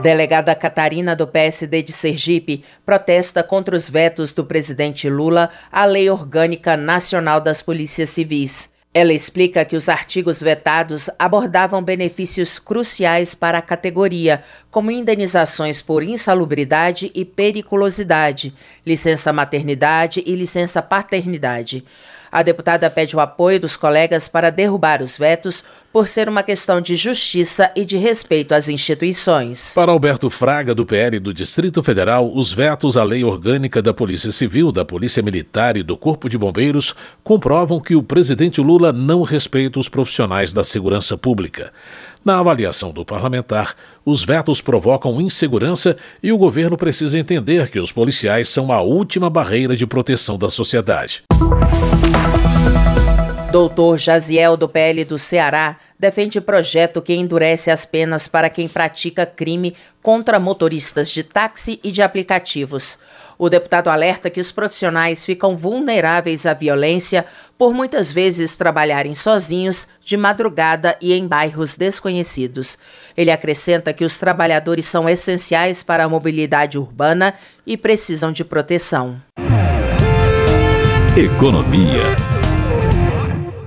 Delegada 0.00 0.54
Catarina 0.54 1.14
do 1.14 1.26
PSD 1.26 1.82
de 1.82 1.92
Sergipe 1.92 2.64
protesta 2.86 3.44
contra 3.44 3.76
os 3.76 3.90
vetos 3.90 4.32
do 4.32 4.46
presidente 4.46 5.10
Lula 5.10 5.50
à 5.70 5.84
Lei 5.84 6.08
Orgânica 6.08 6.78
Nacional 6.78 7.42
das 7.42 7.60
Polícias 7.60 8.08
Civis. 8.08 8.71
Ela 8.94 9.14
explica 9.14 9.64
que 9.64 9.74
os 9.74 9.88
artigos 9.88 10.42
vetados 10.42 11.08
abordavam 11.18 11.82
benefícios 11.82 12.58
cruciais 12.58 13.34
para 13.34 13.56
a 13.56 13.62
categoria, 13.62 14.44
como 14.70 14.90
indenizações 14.90 15.80
por 15.80 16.02
insalubridade 16.02 17.10
e 17.14 17.24
periculosidade, 17.24 18.52
licença 18.84 19.32
maternidade 19.32 20.22
e 20.26 20.34
licença 20.34 20.82
paternidade. 20.82 21.82
A 22.32 22.42
deputada 22.42 22.88
pede 22.88 23.14
o 23.14 23.20
apoio 23.20 23.60
dos 23.60 23.76
colegas 23.76 24.26
para 24.26 24.48
derrubar 24.48 25.02
os 25.02 25.18
vetos 25.18 25.62
por 25.92 26.08
ser 26.08 26.30
uma 26.30 26.42
questão 26.42 26.80
de 26.80 26.96
justiça 26.96 27.70
e 27.76 27.84
de 27.84 27.98
respeito 27.98 28.54
às 28.54 28.70
instituições. 28.70 29.72
Para 29.74 29.92
Alberto 29.92 30.30
Fraga, 30.30 30.74
do 30.74 30.86
PL 30.86 31.20
do 31.20 31.34
Distrito 31.34 31.82
Federal, 31.82 32.34
os 32.34 32.50
vetos 32.50 32.96
à 32.96 33.04
lei 33.04 33.22
orgânica 33.22 33.82
da 33.82 33.92
Polícia 33.92 34.32
Civil, 34.32 34.72
da 34.72 34.82
Polícia 34.82 35.22
Militar 35.22 35.76
e 35.76 35.82
do 35.82 35.94
Corpo 35.94 36.30
de 36.30 36.38
Bombeiros 36.38 36.94
comprovam 37.22 37.78
que 37.78 37.94
o 37.94 38.02
presidente 38.02 38.62
Lula 38.62 38.94
não 38.94 39.20
respeita 39.20 39.78
os 39.78 39.90
profissionais 39.90 40.54
da 40.54 40.64
segurança 40.64 41.18
pública. 41.18 41.70
Na 42.24 42.38
avaliação 42.38 42.92
do 42.92 43.04
parlamentar, 43.04 43.74
os 44.04 44.24
vetos 44.24 44.60
provocam 44.60 45.20
insegurança 45.20 45.96
e 46.22 46.30
o 46.30 46.38
governo 46.38 46.76
precisa 46.76 47.18
entender 47.18 47.68
que 47.68 47.80
os 47.80 47.90
policiais 47.90 48.48
são 48.48 48.70
a 48.70 48.80
última 48.80 49.28
barreira 49.28 49.74
de 49.74 49.86
proteção 49.88 50.38
da 50.38 50.48
sociedade. 50.48 51.24
Doutor 53.50 53.98
Jaziel, 53.98 54.56
do 54.56 54.68
PL 54.68 55.04
do 55.04 55.18
Ceará, 55.18 55.76
defende 55.98 56.40
projeto 56.40 57.02
que 57.02 57.12
endurece 57.12 57.70
as 57.70 57.84
penas 57.84 58.28
para 58.28 58.48
quem 58.48 58.68
pratica 58.68 59.26
crime 59.26 59.74
contra 60.00 60.38
motoristas 60.38 61.10
de 61.10 61.24
táxi 61.24 61.80
e 61.82 61.90
de 61.90 62.02
aplicativos. 62.02 62.98
O 63.42 63.50
deputado 63.50 63.88
alerta 63.88 64.30
que 64.30 64.38
os 64.38 64.52
profissionais 64.52 65.24
ficam 65.24 65.56
vulneráveis 65.56 66.46
à 66.46 66.54
violência 66.54 67.26
por 67.58 67.74
muitas 67.74 68.12
vezes 68.12 68.54
trabalharem 68.54 69.16
sozinhos, 69.16 69.88
de 70.00 70.16
madrugada 70.16 70.96
e 71.00 71.12
em 71.12 71.26
bairros 71.26 71.76
desconhecidos. 71.76 72.78
Ele 73.16 73.32
acrescenta 73.32 73.92
que 73.92 74.04
os 74.04 74.16
trabalhadores 74.16 74.84
são 74.84 75.08
essenciais 75.08 75.82
para 75.82 76.04
a 76.04 76.08
mobilidade 76.08 76.78
urbana 76.78 77.34
e 77.66 77.76
precisam 77.76 78.30
de 78.30 78.44
proteção. 78.44 79.20
Economia. 81.16 82.41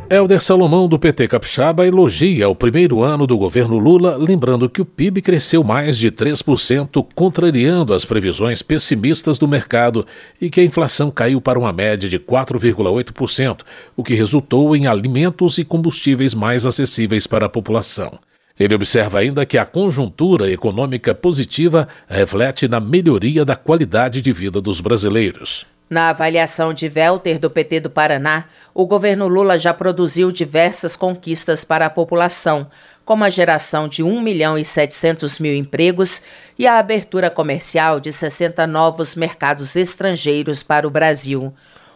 Helder 0.08 0.40
Salomão, 0.40 0.88
do 0.88 1.00
PT 1.00 1.28
Capixaba, 1.28 1.88
elogia 1.88 2.48
o 2.48 2.54
primeiro 2.54 3.02
ano 3.02 3.26
do 3.26 3.36
governo 3.40 3.80
Lula, 3.80 4.16
lembrando 4.16 4.70
que 4.70 4.80
o 4.80 4.86
PIB 4.86 5.20
cresceu 5.20 5.64
mais 5.64 5.98
de 5.98 6.12
3%, 6.12 7.04
contrariando 7.16 7.92
as 7.92 8.06
previsões 8.06 8.62
pessimistas 8.62 9.40
do 9.40 9.48
mercado 9.48 10.06
e 10.40 10.48
que 10.48 10.62
a 10.62 10.64
inflação 10.64 11.10
caiu 11.10 11.42
para 11.42 11.58
uma 11.58 11.74
média 11.74 12.08
de 12.08 12.20
4,8%, 12.20 13.62
o 13.98 14.04
que 14.04 14.14
resultou 14.14 14.76
em 14.76 14.86
alimentos 14.86 15.58
e 15.58 15.66
combustíveis 15.66 16.36
mais 16.36 16.68
acessíveis 16.68 17.26
para 17.26 17.48
a 17.48 17.50
população. 17.50 18.20
Ele 18.60 18.76
observa 18.76 19.18
ainda 19.18 19.44
que 19.44 19.58
a 19.58 19.66
conjuntura 19.66 20.52
econômica 20.52 21.16
positiva 21.16 21.88
reflete 22.08 22.68
na 22.68 22.80
melhoria 22.80 23.44
da 23.44 23.56
qualidade 23.56 24.22
de 24.22 24.32
vida 24.32 24.62
dos 24.62 24.80
brasileiros. 24.80 25.66
Na 25.88 26.10
avaliação 26.10 26.74
de 26.74 26.92
Welter, 26.94 27.40
do 27.40 27.50
PT 27.50 27.82
do 27.82 27.90
Paraná, 27.92 28.46
o 28.74 28.88
governo 28.88 29.28
Lula 29.28 29.60
já 29.60 29.72
produziu 29.72 30.32
diversas 30.32 30.96
conquistas 30.96 31.64
para 31.64 31.86
a 31.86 31.90
população, 31.92 32.68
como 33.06 33.24
a 33.24 33.30
geração 33.30 33.88
de 33.88 34.02
1 34.02 34.20
milhão 34.20 34.58
e 34.58 34.66
700 34.66 35.38
mil 35.38 35.54
empregos 35.54 36.24
e 36.58 36.66
a 36.66 36.80
abertura 36.80 37.30
comercial 37.30 38.00
de 38.00 38.12
60 38.12 38.66
novos 38.66 39.14
mercados 39.14 39.76
estrangeiros 39.76 40.64
para 40.64 40.88
o 40.88 40.92
Brasil. 40.92 41.54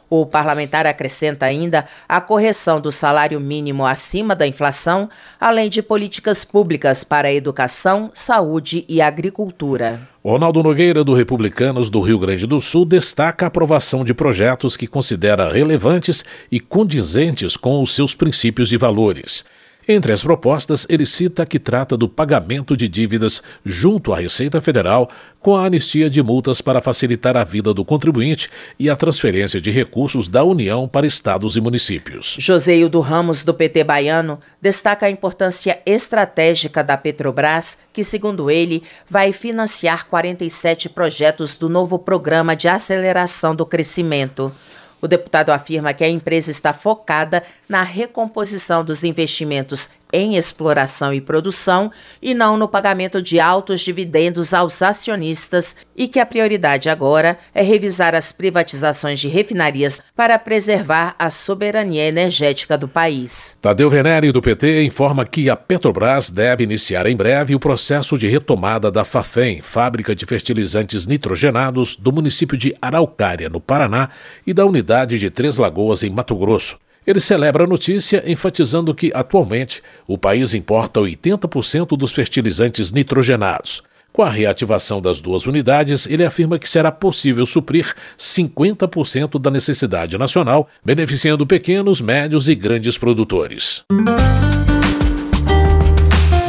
O 0.09 0.25
parlamentar 0.25 0.87
acrescenta 0.87 1.45
ainda 1.45 1.85
a 2.07 2.19
correção 2.19 2.81
do 2.81 2.91
salário 2.91 3.39
mínimo 3.39 3.85
acima 3.85 4.35
da 4.35 4.47
inflação, 4.47 5.09
além 5.39 5.69
de 5.69 5.83
políticas 5.83 6.43
públicas 6.43 7.03
para 7.03 7.31
educação, 7.31 8.09
saúde 8.13 8.85
e 8.89 9.01
agricultura. 9.01 10.01
Ronaldo 10.23 10.61
Nogueira, 10.63 11.03
do 11.03 11.13
Republicanos 11.13 11.89
do 11.89 12.01
Rio 12.01 12.19
Grande 12.19 12.45
do 12.45 12.59
Sul, 12.59 12.85
destaca 12.85 13.45
a 13.45 13.47
aprovação 13.47 14.03
de 14.03 14.13
projetos 14.13 14.75
que 14.75 14.87
considera 14.87 15.51
relevantes 15.51 16.25
e 16.51 16.59
condizentes 16.59 17.55
com 17.55 17.81
os 17.81 17.95
seus 17.95 18.13
princípios 18.13 18.73
e 18.73 18.77
valores. 18.77 19.45
Entre 19.91 20.13
as 20.13 20.21
propostas, 20.21 20.85
ele 20.87 21.03
cita 21.03 21.47
que 21.47 21.57
trata 21.57 21.97
do 21.97 22.07
pagamento 22.07 22.77
de 22.77 22.87
dívidas 22.87 23.41
junto 23.65 24.13
à 24.13 24.19
Receita 24.19 24.61
Federal, 24.61 25.09
com 25.39 25.55
a 25.55 25.65
anistia 25.65 26.07
de 26.11 26.21
multas 26.21 26.61
para 26.61 26.79
facilitar 26.79 27.35
a 27.35 27.43
vida 27.43 27.73
do 27.73 27.83
contribuinte 27.83 28.51
e 28.77 28.87
a 28.87 28.95
transferência 28.95 29.59
de 29.59 29.71
recursos 29.71 30.27
da 30.27 30.43
União 30.43 30.87
para 30.87 31.07
estados 31.07 31.55
e 31.55 31.61
municípios. 31.61 32.35
Joseildo 32.37 32.99
Ramos, 32.99 33.43
do 33.43 33.51
PT 33.51 33.83
baiano, 33.83 34.39
destaca 34.61 35.07
a 35.07 35.09
importância 35.09 35.79
estratégica 35.87 36.83
da 36.83 36.95
Petrobras, 36.95 37.79
que, 37.91 38.03
segundo 38.03 38.51
ele, 38.51 38.83
vai 39.09 39.33
financiar 39.33 40.07
47 40.07 40.87
projetos 40.89 41.57
do 41.57 41.67
novo 41.67 41.97
Programa 41.97 42.55
de 42.55 42.67
Aceleração 42.67 43.55
do 43.55 43.65
Crescimento. 43.65 44.53
O 45.01 45.07
deputado 45.07 45.51
afirma 45.51 45.93
que 45.93 46.03
a 46.03 46.09
empresa 46.09 46.51
está 46.51 46.73
focada 46.73 47.43
na 47.67 47.83
recomposição 47.83 48.83
dos 48.83 49.03
investimentos 49.03 49.89
em 50.11 50.35
exploração 50.35 51.13
e 51.13 51.21
produção 51.21 51.91
e 52.21 52.33
não 52.33 52.57
no 52.57 52.67
pagamento 52.67 53.21
de 53.21 53.39
altos 53.39 53.81
dividendos 53.81 54.53
aos 54.53 54.81
acionistas 54.81 55.77
e 55.95 56.07
que 56.07 56.19
a 56.19 56.25
prioridade 56.25 56.89
agora 56.89 57.37
é 57.53 57.61
revisar 57.61 58.15
as 58.15 58.31
privatizações 58.31 59.19
de 59.19 59.27
refinarias 59.27 60.01
para 60.15 60.39
preservar 60.39 61.15
a 61.17 61.29
soberania 61.29 62.07
energética 62.07 62.77
do 62.77 62.87
país. 62.87 63.57
Tadeu 63.61 63.89
Venere, 63.89 64.31
do 64.31 64.41
PT, 64.41 64.83
informa 64.83 65.25
que 65.25 65.49
a 65.49 65.55
Petrobras 65.55 66.31
deve 66.31 66.63
iniciar 66.63 67.05
em 67.05 67.15
breve 67.15 67.55
o 67.55 67.59
processo 67.59 68.17
de 68.17 68.27
retomada 68.27 68.91
da 68.91 69.03
Fafem, 69.03 69.61
fábrica 69.61 70.15
de 70.15 70.25
fertilizantes 70.25 71.05
nitrogenados 71.05 71.95
do 71.95 72.11
município 72.11 72.57
de 72.57 72.75
Araucária, 72.81 73.49
no 73.49 73.59
Paraná, 73.59 74.09
e 74.45 74.53
da 74.53 74.65
unidade 74.65 75.19
de 75.19 75.29
Três 75.29 75.57
Lagoas, 75.57 76.03
em 76.03 76.09
Mato 76.09 76.35
Grosso. 76.35 76.77
Ele 77.09 77.19
celebra 77.19 77.63
a 77.63 77.67
notícia, 77.67 78.23
enfatizando 78.27 78.93
que, 78.93 79.11
atualmente, 79.15 79.81
o 80.07 80.15
país 80.15 80.53
importa 80.53 80.99
80% 80.99 81.97
dos 81.97 82.11
fertilizantes 82.11 82.91
nitrogenados. 82.91 83.81
Com 84.13 84.21
a 84.21 84.29
reativação 84.29 85.01
das 85.01 85.19
duas 85.19 85.47
unidades, 85.47 86.05
ele 86.05 86.23
afirma 86.23 86.59
que 86.59 86.69
será 86.69 86.91
possível 86.91 87.47
suprir 87.47 87.95
50% 88.15 89.41
da 89.41 89.49
necessidade 89.49 90.19
nacional, 90.19 90.69
beneficiando 90.85 91.47
pequenos, 91.47 91.99
médios 91.99 92.47
e 92.47 92.53
grandes 92.53 92.95
produtores. 92.95 93.81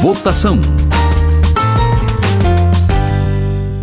Votação. 0.02 0.61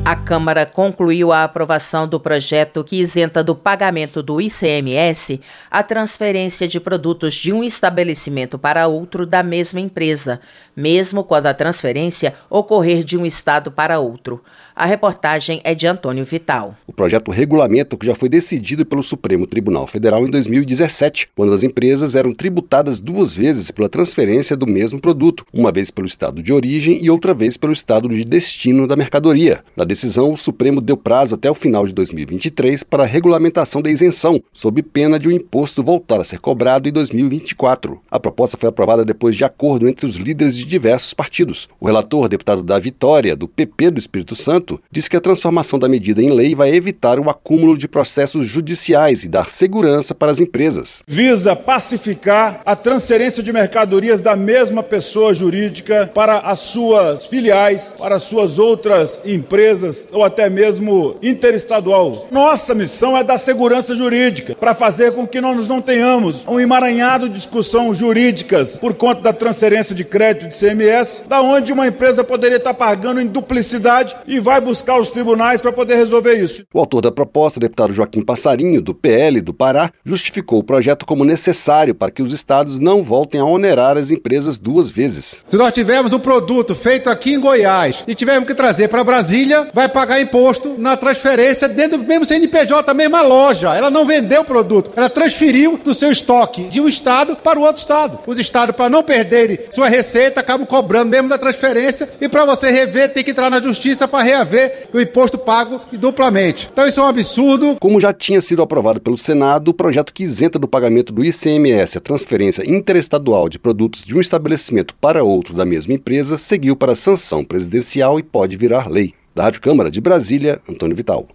A 0.07 0.15
Câmara 0.15 0.65
concluiu 0.65 1.33
a 1.33 1.43
aprovação 1.43 2.07
do 2.07 2.17
projeto 2.17 2.81
que 2.81 3.01
isenta 3.01 3.43
do 3.43 3.53
pagamento 3.53 4.23
do 4.23 4.39
ICMS 4.39 5.41
a 5.69 5.83
transferência 5.83 6.65
de 6.65 6.79
produtos 6.79 7.33
de 7.33 7.51
um 7.51 7.61
estabelecimento 7.61 8.57
para 8.57 8.87
outro 8.87 9.25
da 9.25 9.43
mesma 9.43 9.81
empresa, 9.81 10.39
mesmo 10.73 11.25
quando 11.25 11.47
a 11.47 11.53
transferência 11.53 12.35
ocorrer 12.49 13.03
de 13.03 13.17
um 13.17 13.25
estado 13.25 13.69
para 13.69 13.99
outro. 13.99 14.41
A 14.79 14.85
reportagem 14.85 15.59
é 15.63 15.73
de 15.73 15.87
Antônio 15.87 16.23
Vital. 16.23 16.75
O 16.85 16.93
projeto 16.93 17.31
regulamento 17.31 17.97
que 17.97 18.05
já 18.05 18.13
foi 18.13 18.29
decidido 18.29 18.85
pelo 18.85 19.01
Supremo 19.01 19.47
Tribunal 19.47 19.87
Federal 19.87 20.23
em 20.23 20.29
2017, 20.29 21.29
quando 21.35 21.51
as 21.51 21.63
empresas 21.63 22.13
eram 22.13 22.31
tributadas 22.31 22.99
duas 22.99 23.33
vezes 23.33 23.71
pela 23.71 23.89
transferência 23.89 24.55
do 24.55 24.67
mesmo 24.67 25.01
produto, 25.01 25.43
uma 25.51 25.71
vez 25.71 25.89
pelo 25.89 26.05
estado 26.05 26.43
de 26.43 26.53
origem 26.53 27.03
e 27.03 27.09
outra 27.09 27.33
vez 27.33 27.57
pelo 27.57 27.73
estado 27.73 28.07
de 28.07 28.23
destino 28.23 28.85
da 28.85 28.95
mercadoria. 28.95 29.63
Na 29.75 29.83
decisão, 29.83 30.31
o 30.31 30.37
Supremo 30.37 30.79
deu 30.79 30.95
prazo 30.95 31.33
até 31.33 31.49
o 31.49 31.55
final 31.55 31.87
de 31.87 31.93
2023 31.93 32.83
para 32.83 33.01
a 33.01 33.07
regulamentação 33.07 33.81
da 33.81 33.89
isenção, 33.89 34.39
sob 34.53 34.83
pena 34.83 35.17
de 35.17 35.27
o 35.27 35.31
imposto 35.31 35.81
voltar 35.81 36.21
a 36.21 36.23
ser 36.23 36.37
cobrado 36.37 36.87
em 36.87 36.91
2024. 36.91 37.99
A 38.11 38.19
proposta 38.19 38.57
foi 38.57 38.69
aprovada 38.69 39.03
depois 39.03 39.35
de 39.35 39.43
acordo 39.43 39.87
entre 39.87 40.05
os 40.05 40.17
líderes 40.17 40.55
de 40.55 40.65
diversos 40.65 41.15
partidos. 41.15 41.67
O 41.79 41.87
relator, 41.87 42.29
deputado 42.29 42.61
da 42.61 42.77
Vitória, 42.77 43.35
do 43.35 43.47
PP 43.47 43.89
do 43.89 43.99
Espírito 43.99 44.35
Santo, 44.35 44.66
diz 44.91 45.07
que 45.07 45.15
a 45.15 45.21
transformação 45.21 45.79
da 45.79 45.87
medida 45.87 46.21
em 46.21 46.31
lei 46.31 46.55
vai 46.55 46.73
evitar 46.73 47.19
o 47.19 47.29
acúmulo 47.29 47.77
de 47.77 47.87
processos 47.87 48.45
judiciais 48.45 49.23
e 49.23 49.27
dar 49.27 49.49
segurança 49.49 50.13
para 50.13 50.31
as 50.31 50.39
empresas. 50.39 51.01
Visa 51.07 51.55
pacificar 51.55 52.59
a 52.65 52.75
transferência 52.75 53.41
de 53.41 53.53
mercadorias 53.53 54.21
da 54.21 54.35
mesma 54.35 54.83
pessoa 54.83 55.33
jurídica 55.33 56.09
para 56.13 56.39
as 56.39 56.59
suas 56.59 57.25
filiais, 57.25 57.95
para 57.97 58.15
as 58.15 58.23
suas 58.23 58.59
outras 58.59 59.21
empresas 59.25 60.07
ou 60.11 60.23
até 60.23 60.49
mesmo 60.49 61.15
interestadual. 61.21 62.27
Nossa 62.31 62.73
missão 62.73 63.17
é 63.17 63.23
dar 63.23 63.37
segurança 63.37 63.95
jurídica 63.95 64.55
para 64.55 64.73
fazer 64.73 65.13
com 65.13 65.27
que 65.27 65.41
nós 65.41 65.67
não 65.67 65.81
tenhamos 65.81 66.43
um 66.47 66.59
emaranhado 66.59 67.27
de 67.27 67.35
discussão 67.35 67.93
jurídicas 67.93 68.77
por 68.77 68.95
conta 68.95 69.21
da 69.21 69.33
transferência 69.33 69.95
de 69.95 70.03
crédito 70.03 70.49
de 70.49 70.57
CMS, 70.57 71.23
da 71.27 71.41
onde 71.41 71.71
uma 71.73 71.87
empresa 71.87 72.23
poderia 72.23 72.57
estar 72.57 72.73
pagando 72.73 73.21
em 73.21 73.27
duplicidade 73.27 74.15
e 74.25 74.39
vai 74.39 74.56
vai 74.57 74.61
buscar 74.61 74.99
os 74.99 75.09
tribunais 75.09 75.61
para 75.61 75.71
poder 75.71 75.95
resolver 75.95 76.35
isso. 76.35 76.63
O 76.73 76.79
autor 76.79 77.01
da 77.01 77.11
proposta, 77.11 77.59
deputado 77.59 77.93
Joaquim 77.93 78.21
Passarinho, 78.21 78.81
do 78.81 78.93
PL 78.93 79.39
do 79.41 79.53
Pará, 79.53 79.91
justificou 80.03 80.59
o 80.59 80.63
projeto 80.63 81.05
como 81.05 81.23
necessário 81.23 81.93
para 81.93 82.11
que 82.11 82.21
os 82.21 82.33
estados 82.33 82.79
não 82.79 83.03
voltem 83.03 83.39
a 83.39 83.45
onerar 83.45 83.97
as 83.97 84.09
empresas 84.09 84.57
duas 84.57 84.89
vezes. 84.89 85.43
Se 85.47 85.57
nós 85.57 85.71
tivermos 85.73 86.11
um 86.11 86.19
produto 86.19 86.73
feito 86.73 87.09
aqui 87.09 87.33
em 87.33 87.39
Goiás 87.39 88.03
e 88.07 88.15
tivermos 88.15 88.47
que 88.47 88.55
trazer 88.55 88.87
para 88.87 89.03
Brasília, 89.03 89.69
vai 89.73 89.87
pagar 89.87 90.19
imposto 90.19 90.75
na 90.77 90.97
transferência 90.97 91.67
dentro 91.67 91.99
do 91.99 92.03
mesmo 92.03 92.25
CNPJ, 92.25 92.87
da 92.87 92.93
mesma 92.93 93.21
loja. 93.21 93.75
Ela 93.75 93.89
não 93.89 94.05
vendeu 94.05 94.41
o 94.41 94.45
produto, 94.45 94.91
ela 94.95 95.09
transferiu 95.09 95.77
do 95.77 95.93
seu 95.93 96.11
estoque 96.11 96.63
de 96.63 96.81
um 96.81 96.87
estado 96.87 97.35
para 97.35 97.59
o 97.59 97.63
outro 97.63 97.81
estado. 97.81 98.19
Os 98.25 98.39
estados, 98.39 98.75
para 98.75 98.89
não 98.89 99.03
perderem 99.03 99.59
sua 99.69 99.87
receita, 99.87 100.39
acabam 100.39 100.65
cobrando 100.65 101.11
mesmo 101.11 101.29
da 101.29 101.37
transferência 101.37 102.09
e 102.19 102.27
para 102.27 102.45
você 102.45 102.71
rever, 102.71 103.13
tem 103.13 103.23
que 103.23 103.31
entrar 103.31 103.49
na 103.49 103.61
justiça 103.61 104.07
para 104.07 104.23
reaver 104.23 104.46
haver 104.47 104.89
o 104.93 104.99
imposto 104.99 105.37
pago 105.37 105.81
duplamente. 105.93 106.69
Então 106.71 106.87
isso 106.87 106.99
é 106.99 107.03
um 107.03 107.07
absurdo. 107.07 107.77
Como 107.79 108.01
já 108.01 108.13
tinha 108.13 108.41
sido 108.41 108.61
aprovado 108.61 108.99
pelo 108.99 109.17
Senado, 109.17 109.69
o 109.69 109.73
projeto 109.73 110.13
que 110.13 110.23
isenta 110.23 110.57
do 110.57 110.67
pagamento 110.67 111.13
do 111.13 111.23
ICMS 111.23 111.97
a 111.97 112.01
transferência 112.01 112.69
interestadual 112.69 113.49
de 113.49 113.59
produtos 113.59 114.03
de 114.03 114.15
um 114.15 114.21
estabelecimento 114.21 114.95
para 114.95 115.23
outro 115.23 115.53
da 115.53 115.65
mesma 115.65 115.93
empresa 115.93 116.37
seguiu 116.37 116.75
para 116.75 116.95
sanção 116.95 117.43
presidencial 117.43 118.17
e 118.17 118.23
pode 118.23 118.57
virar 118.57 118.89
lei. 118.89 119.13
Da 119.35 119.43
Rádio 119.43 119.61
Câmara 119.61 119.91
de 119.91 120.01
Brasília, 120.01 120.59
Antônio 120.67 120.95
Vital. 120.95 121.27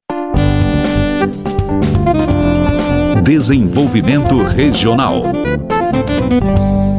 Desenvolvimento 3.23 4.43
Regional. 4.43 5.23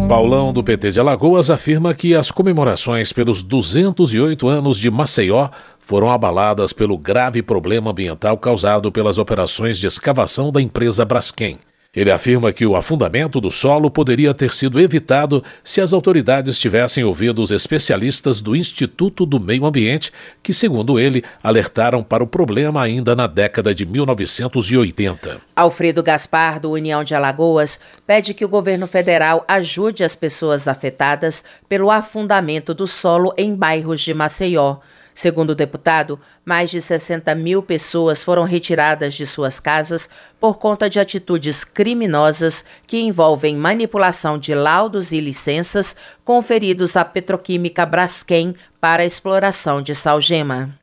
Paulão 0.07 0.51
do 0.51 0.61
PT 0.61 0.91
de 0.91 0.99
Alagoas 0.99 1.49
afirma 1.49 1.93
que 1.93 2.13
as 2.13 2.29
comemorações 2.29 3.13
pelos 3.13 3.41
208 3.41 4.47
anos 4.47 4.77
de 4.77 4.91
Maceió 4.91 5.49
foram 5.79 6.11
abaladas 6.11 6.73
pelo 6.73 6.97
grave 6.97 7.41
problema 7.41 7.91
ambiental 7.91 8.37
causado 8.37 8.91
pelas 8.91 9.17
operações 9.17 9.77
de 9.77 9.87
escavação 9.87 10.51
da 10.51 10.61
empresa 10.61 11.05
Braskem. 11.05 11.57
Ele 11.95 12.09
afirma 12.09 12.51
que 12.51 12.65
o 12.65 12.75
afundamento 12.75 13.39
do 13.39 13.51
solo 13.51 13.91
poderia 13.91 14.33
ter 14.33 14.51
sido 14.51 14.79
evitado 14.79 15.43
se 15.63 15.79
as 15.79 15.93
autoridades 15.93 16.57
tivessem 16.57 17.03
ouvido 17.03 17.39
os 17.39 17.51
especialistas 17.51 18.41
do 18.41 18.55
Instituto 18.55 19.27
do 19.27 19.39
Meio 19.39 19.63
Ambiente, 19.63 20.11
que, 20.41 20.55
segundo 20.55 20.99
ele, 20.99 21.23
alertaram 21.43 22.01
para 22.03 22.23
o 22.23 22.27
problema 22.27 22.81
ainda 22.81 23.15
na 23.15 23.27
década 23.27 23.75
de 23.75 23.85
1980. 23.85 25.39
Alfredo 25.55 26.01
Gaspar, 26.01 26.59
do 26.59 26.71
União 26.71 27.03
de 27.03 27.13
Alagoas, 27.13 27.79
pede 28.07 28.33
que 28.33 28.43
o 28.43 28.49
governo 28.49 28.87
federal 28.87 29.45
ajude 29.47 30.03
as 30.03 30.15
pessoas 30.15 30.67
afetadas 30.67 31.45
pelo 31.69 31.91
afundamento 31.91 32.73
do 32.73 32.87
solo 32.87 33.31
em 33.37 33.53
bairros 33.53 34.01
de 34.01 34.15
Maceió. 34.15 34.77
Segundo 35.15 35.51
o 35.51 35.55
deputado, 35.55 36.19
mais 36.43 36.71
de 36.71 36.81
60 36.81 37.33
mil 37.35 37.61
pessoas 37.61 38.23
foram 38.23 38.43
retiradas 38.43 39.13
de 39.13 39.25
suas 39.25 39.59
casas 39.59 40.09
por 40.39 40.57
conta 40.57 40.89
de 40.89 40.99
atitudes 40.99 41.63
criminosas 41.63 42.65
que 42.87 42.99
envolvem 42.99 43.55
manipulação 43.55 44.37
de 44.37 44.53
laudos 44.55 45.11
e 45.11 45.19
licenças 45.19 45.95
conferidos 46.23 46.95
à 46.95 47.05
petroquímica 47.05 47.85
Braskem 47.85 48.55
para 48.81 49.05
exploração 49.05 49.81
de 49.81 49.93
salgema. 49.93 50.73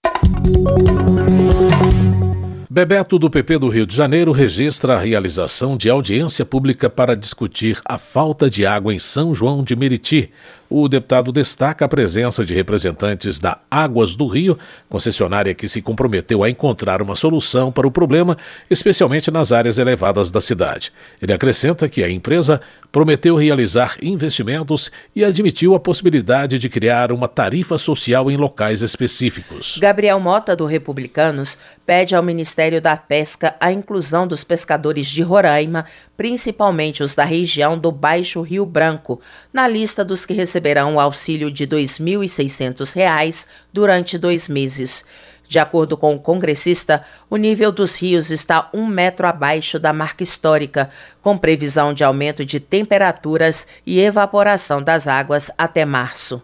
Bebeto 2.73 3.19
do 3.19 3.29
PP 3.29 3.59
do 3.59 3.69
Rio 3.69 3.85
de 3.85 3.97
Janeiro 3.97 4.31
registra 4.31 4.95
a 4.95 4.99
realização 5.01 5.77
de 5.77 5.91
audiência 5.91 6.45
pública 6.45 6.89
para 6.89 7.17
discutir 7.17 7.81
a 7.85 7.99
falta 7.99 8.49
de 8.49 8.65
água 8.65 8.95
em 8.95 8.99
São 9.01 9.35
João 9.35 9.65
de 9.65 9.75
Meriti, 9.75 10.31
O 10.73 10.89
deputado 10.89 11.33
destaca 11.33 11.85
a 11.85 11.89
presença 11.89 12.45
de 12.45 12.55
representantes 12.55 13.41
da 13.41 13.59
Águas 13.69 14.15
do 14.15 14.29
Rio, 14.29 14.57
concessionária 14.89 15.53
que 15.53 15.67
se 15.67 15.83
comprometeu 15.83 16.45
a 16.45 16.49
encontrar 16.49 17.03
uma 17.03 17.17
solução 17.17 17.73
para 17.73 17.89
o 17.89 17.91
problema, 17.91 18.37
especialmente 18.71 19.33
nas 19.33 19.51
áreas 19.51 19.79
elevadas 19.79 20.31
da 20.31 20.41
cidade. 20.41 20.93
Ele 21.21 21.33
acrescenta 21.33 21.89
que 21.89 22.05
a 22.05 22.09
empresa 22.09 22.61
prometeu 22.93 23.35
realizar 23.35 23.97
investimentos 24.01 24.93
e 25.15 25.25
admitiu 25.25 25.75
a 25.75 25.81
possibilidade 25.81 26.57
de 26.57 26.69
criar 26.69 27.11
uma 27.11 27.27
tarifa 27.27 27.77
social 27.77 28.31
em 28.31 28.37
locais 28.37 28.81
específicos. 28.81 29.77
Gabriel 29.81 30.21
Mota, 30.21 30.55
do 30.55 30.67
Republicanos, 30.67 31.59
pede 31.85 32.15
ao 32.15 32.23
Ministério 32.23 32.81
da 32.81 32.97
Pesca 32.97 33.57
a 33.59 33.73
inclusão 33.73 34.25
dos 34.25 34.45
pescadores 34.45 35.09
de 35.09 35.23
Roraima, 35.23 35.85
principalmente 36.21 37.03
os 37.03 37.15
da 37.15 37.25
região 37.25 37.79
do 37.79 37.91
Baixo 37.91 38.43
Rio 38.43 38.67
Branco, 38.67 39.19
na 39.51 39.67
lista 39.67 40.05
dos 40.05 40.27
que 40.27 40.35
receberão 40.35 40.97
o 40.97 41.01
auxílio 41.01 41.51
de 41.51 41.65
R$ 41.65 41.71
2.600 41.71 43.47
durante 43.73 44.19
dois 44.19 44.47
meses. 44.47 45.07
De 45.49 45.59
acordo 45.59 45.97
com 45.97 46.15
o 46.15 46.21
congressista, 46.21 47.03
o 47.31 47.39
nível 47.39 47.73
dos 47.73 47.97
rios 47.97 48.31
está 48.31 48.69
um 48.75 48.87
metro 48.87 49.27
abaixo 49.27 49.81
da 49.81 49.95
marca 49.95 50.23
histórica, 50.23 50.91
com 51.23 51.39
previsão 51.39 51.95
de 51.95 52.05
aumento 52.05 52.45
de 52.45 52.61
temperaturas 52.61 53.67
e 53.87 53.99
evaporação 53.99 54.83
das 54.83 55.09
águas 55.09 55.51
até 55.57 55.87
março. 55.87 56.43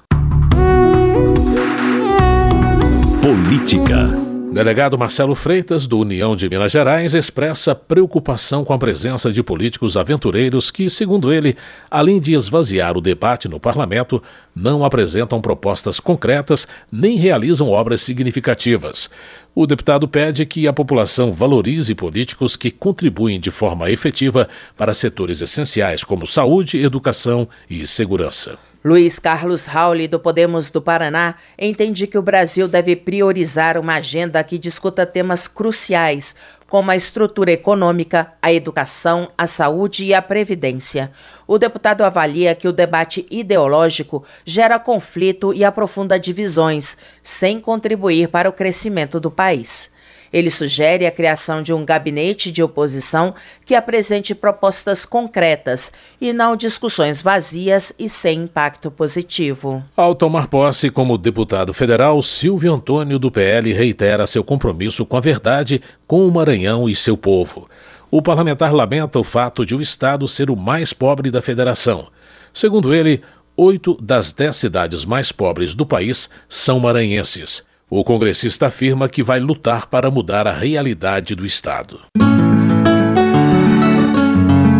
Política. 3.20 4.25
Delegado 4.56 4.96
Marcelo 4.96 5.34
Freitas, 5.34 5.86
do 5.86 5.98
União 5.98 6.34
de 6.34 6.48
Minas 6.48 6.72
Gerais, 6.72 7.14
expressa 7.14 7.74
preocupação 7.74 8.64
com 8.64 8.72
a 8.72 8.78
presença 8.78 9.30
de 9.30 9.42
políticos 9.42 9.98
aventureiros 9.98 10.70
que, 10.70 10.88
segundo 10.88 11.30
ele, 11.30 11.54
além 11.90 12.18
de 12.18 12.32
esvaziar 12.32 12.96
o 12.96 13.02
debate 13.02 13.48
no 13.50 13.60
parlamento, 13.60 14.22
não 14.54 14.82
apresentam 14.82 15.42
propostas 15.42 16.00
concretas 16.00 16.66
nem 16.90 17.18
realizam 17.18 17.68
obras 17.68 18.00
significativas. 18.00 19.10
O 19.54 19.66
deputado 19.66 20.08
pede 20.08 20.46
que 20.46 20.66
a 20.66 20.72
população 20.72 21.30
valorize 21.30 21.94
políticos 21.94 22.56
que 22.56 22.70
contribuem 22.70 23.38
de 23.38 23.50
forma 23.50 23.90
efetiva 23.90 24.48
para 24.74 24.94
setores 24.94 25.42
essenciais 25.42 26.02
como 26.02 26.26
saúde, 26.26 26.82
educação 26.82 27.46
e 27.68 27.86
segurança. 27.86 28.58
Luiz 28.86 29.18
Carlos 29.18 29.66
Rauli, 29.66 30.06
do 30.06 30.20
Podemos 30.20 30.70
do 30.70 30.80
Paraná, 30.80 31.34
entende 31.58 32.06
que 32.06 32.16
o 32.16 32.22
Brasil 32.22 32.68
deve 32.68 32.94
priorizar 32.94 33.76
uma 33.76 33.96
agenda 33.96 34.44
que 34.44 34.56
discuta 34.56 35.04
temas 35.04 35.48
cruciais, 35.48 36.36
como 36.68 36.92
a 36.92 36.94
estrutura 36.94 37.50
econômica, 37.50 38.34
a 38.40 38.52
educação, 38.52 39.28
a 39.36 39.48
saúde 39.48 40.04
e 40.04 40.14
a 40.14 40.22
previdência. 40.22 41.10
O 41.48 41.58
deputado 41.58 42.04
avalia 42.04 42.54
que 42.54 42.68
o 42.68 42.72
debate 42.72 43.26
ideológico 43.28 44.22
gera 44.44 44.78
conflito 44.78 45.52
e 45.52 45.64
aprofunda 45.64 46.16
divisões, 46.16 46.96
sem 47.24 47.58
contribuir 47.58 48.28
para 48.28 48.48
o 48.48 48.52
crescimento 48.52 49.18
do 49.18 49.32
país. 49.32 49.95
Ele 50.32 50.50
sugere 50.50 51.06
a 51.06 51.10
criação 51.10 51.62
de 51.62 51.72
um 51.72 51.84
gabinete 51.84 52.50
de 52.50 52.62
oposição 52.62 53.34
que 53.64 53.74
apresente 53.74 54.34
propostas 54.34 55.04
concretas 55.04 55.92
e 56.20 56.32
não 56.32 56.56
discussões 56.56 57.20
vazias 57.20 57.92
e 57.98 58.08
sem 58.08 58.44
impacto 58.44 58.90
positivo. 58.90 59.82
Ao 59.96 60.14
tomar 60.14 60.48
posse 60.48 60.90
como 60.90 61.18
deputado 61.18 61.72
federal, 61.72 62.20
Silvio 62.22 62.74
Antônio 62.74 63.18
do 63.18 63.30
PL 63.30 63.72
reitera 63.72 64.26
seu 64.26 64.42
compromisso 64.42 65.04
com 65.06 65.16
a 65.16 65.20
verdade, 65.20 65.80
com 66.06 66.26
o 66.26 66.32
Maranhão 66.32 66.88
e 66.88 66.94
seu 66.94 67.16
povo. 67.16 67.68
O 68.10 68.22
parlamentar 68.22 68.72
lamenta 68.72 69.18
o 69.18 69.24
fato 69.24 69.66
de 69.66 69.74
o 69.74 69.80
estado 69.82 70.28
ser 70.28 70.48
o 70.50 70.56
mais 70.56 70.92
pobre 70.92 71.30
da 71.30 71.42
federação. 71.42 72.06
Segundo 72.54 72.94
ele, 72.94 73.20
oito 73.56 73.96
das 74.00 74.32
dez 74.32 74.56
cidades 74.56 75.04
mais 75.04 75.32
pobres 75.32 75.74
do 75.74 75.84
país 75.84 76.30
são 76.48 76.78
maranhenses. 76.78 77.64
O 77.88 78.02
congressista 78.02 78.66
afirma 78.66 79.08
que 79.08 79.22
vai 79.22 79.38
lutar 79.38 79.86
para 79.86 80.10
mudar 80.10 80.44
a 80.44 80.52
realidade 80.52 81.36
do 81.36 81.46
Estado. 81.46 82.00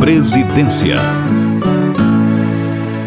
Presidência. 0.00 0.96